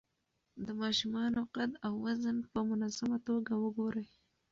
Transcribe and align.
د 0.65 0.67
ماشومانو 0.81 1.41
قد 1.55 1.71
او 1.85 1.93
وزن 2.05 2.37
په 2.51 2.59
منظمه 2.69 3.17
توګه 3.27 3.53
وګورئ. 3.63 4.07